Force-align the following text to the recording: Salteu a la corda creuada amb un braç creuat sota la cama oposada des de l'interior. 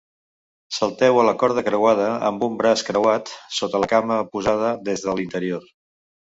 Salteu 0.77 1.19
a 1.23 1.25
la 1.27 1.33
corda 1.43 1.63
creuada 1.67 2.07
amb 2.29 2.45
un 2.47 2.55
braç 2.61 2.83
creuat 2.87 3.31
sota 3.59 3.83
la 3.85 3.91
cama 3.93 4.19
oposada 4.25 4.73
des 4.91 5.05
de 5.05 5.17
l'interior. 5.21 5.71